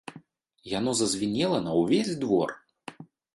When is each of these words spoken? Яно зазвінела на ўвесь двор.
Яно 0.77 0.91
зазвінела 1.01 1.59
на 1.67 1.77
ўвесь 1.81 2.11
двор. 2.25 2.57